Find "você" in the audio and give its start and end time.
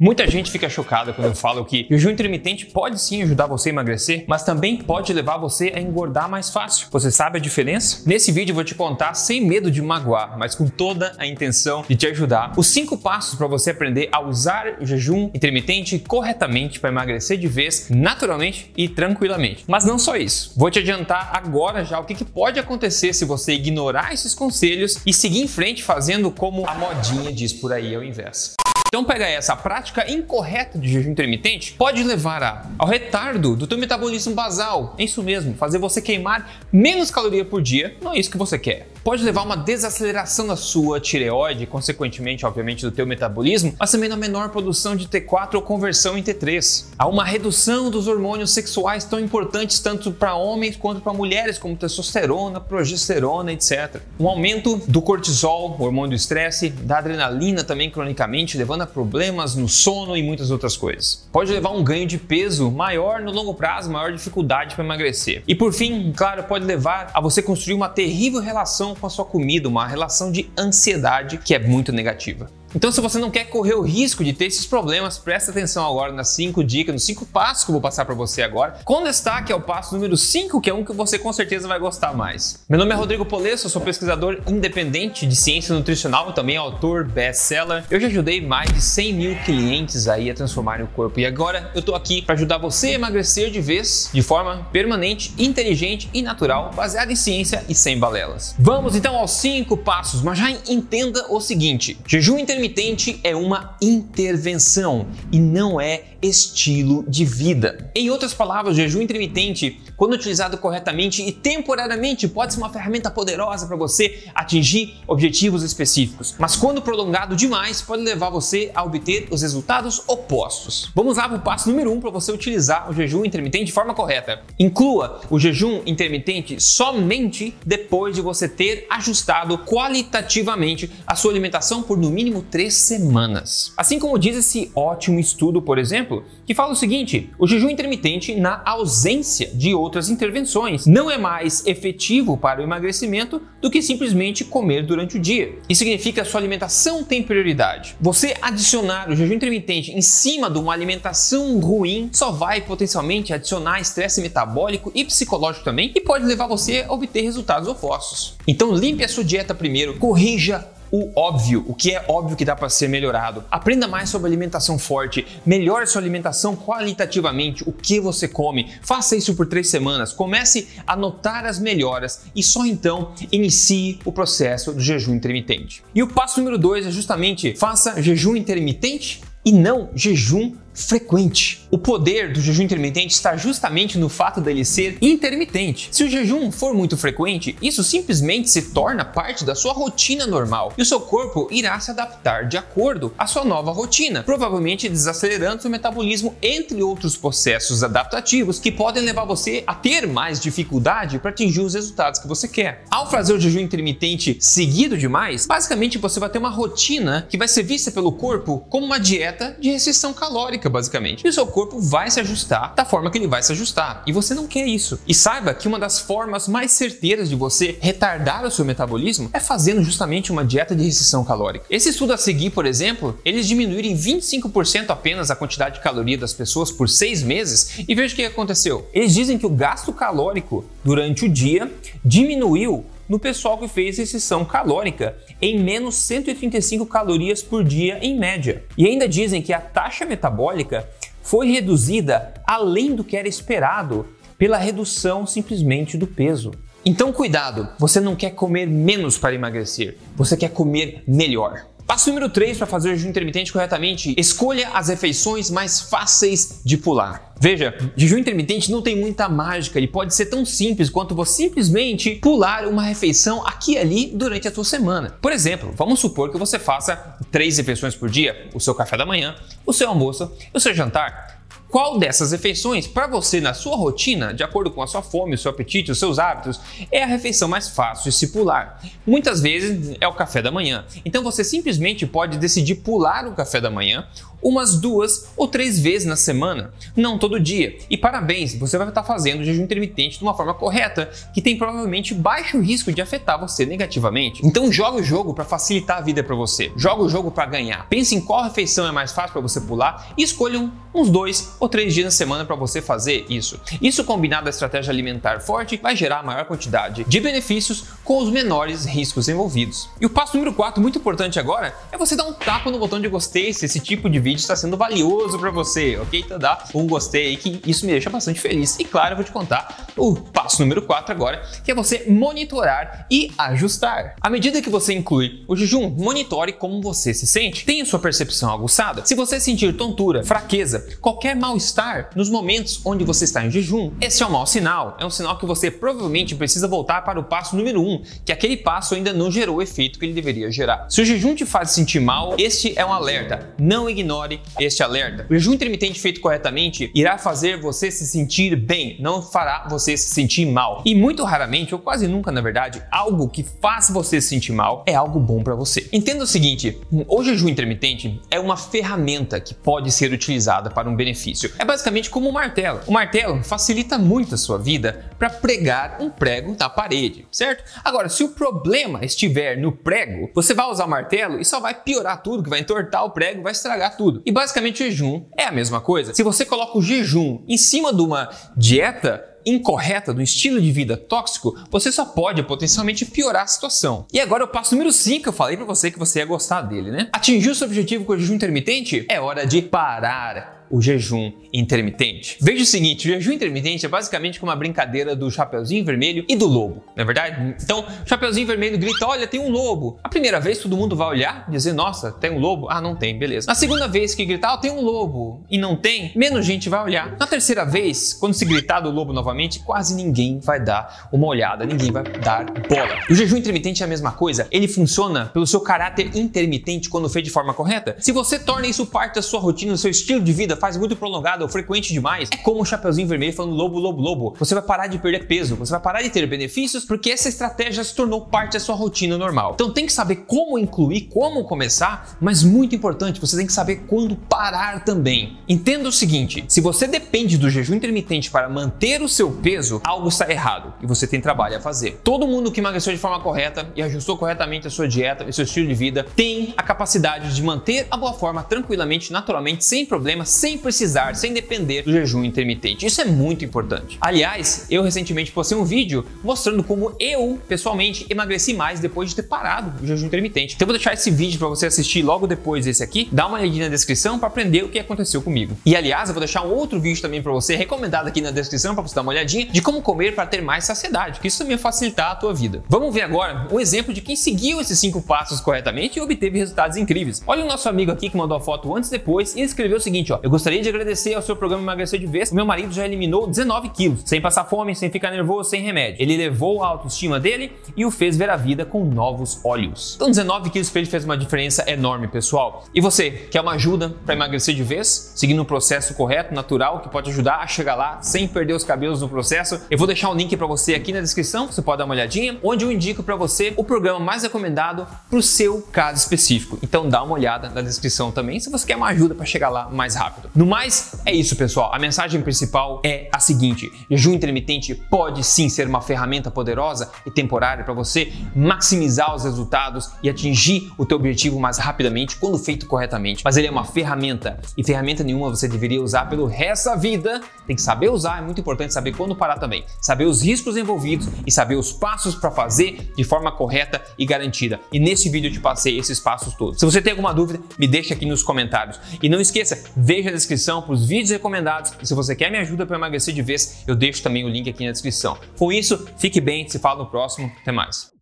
3.46-3.68, 5.36-5.72, 6.90-7.12, 13.46-13.70, 23.24-23.52, 35.78-36.00, 38.38-38.56, 67.20-67.42, 73.00-73.20, 78.16-78.42, 80.92-81.16, 92.58-92.88, 113.76-114.24, 118.30-118.70, 122.10-122.32, 128.20-128.48, 148.00-148.34, 156.46-156.84, 167.98-168.28, 199.24-199.62, 202.26-202.48, 205.98-206.18, 214.12-214.34, 217.36-217.78, 247.78-247.98, 250.14-250.36, 261.14-261.44, 266.38-266.58, 273.08-273.40, 281.20-281.42, 288.54-288.76, 293.40-293.64, 296.36-296.70, 299.42-299.60, 302.54-302.80, 311.96-312.14, 315.50-315.96, 321.74-322.04, 324.68-324.92, 326.82-327.14, 329.14-329.40, 333.04-333.24, 335.46-335.70, 347.60-347.90, 349.68-349.96, 353.90-354.20, 355.54-355.88, 370.34-370.54, 376.22-376.44, 381.70-381.92, 385.66-385.90, 385.98-386.20, 418.10-418.40, 424.38-424.54, 425.56-425.70, 433.20-433.36, 436.62-436.86, 440.86-441.06, 461.48-461.64, 467.32-467.56, 468.82-468.94, 492.80-493.12, 500.48-500.74, 501.46-501.62, 503.14-503.54, 508.50-508.66, 517.74-518.12, 525.30-525.48, 536.64-536.80, 541.94-542.16